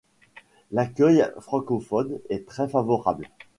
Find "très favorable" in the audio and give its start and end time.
2.47-3.27